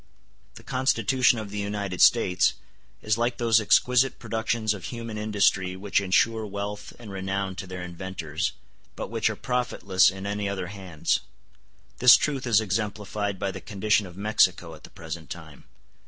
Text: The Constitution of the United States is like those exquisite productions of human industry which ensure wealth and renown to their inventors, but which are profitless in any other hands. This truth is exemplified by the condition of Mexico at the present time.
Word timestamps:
The 0.55 0.63
Constitution 0.63 1.37
of 1.37 1.51
the 1.51 1.59
United 1.59 2.01
States 2.01 2.55
is 3.03 3.19
like 3.19 3.37
those 3.37 3.61
exquisite 3.61 4.17
productions 4.17 4.73
of 4.73 4.85
human 4.85 5.15
industry 5.15 5.75
which 5.75 6.01
ensure 6.01 6.43
wealth 6.43 6.91
and 6.97 7.11
renown 7.11 7.53
to 7.57 7.67
their 7.67 7.83
inventors, 7.83 8.53
but 8.95 9.11
which 9.11 9.29
are 9.29 9.35
profitless 9.35 10.09
in 10.09 10.25
any 10.25 10.49
other 10.49 10.69
hands. 10.73 11.19
This 11.99 12.17
truth 12.17 12.47
is 12.47 12.59
exemplified 12.59 13.37
by 13.37 13.51
the 13.51 13.61
condition 13.61 14.07
of 14.07 14.17
Mexico 14.17 14.73
at 14.73 14.85
the 14.85 14.89
present 14.89 15.29
time. 15.29 15.65